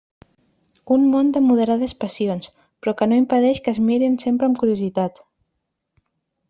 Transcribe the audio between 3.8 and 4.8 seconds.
miren sempre amb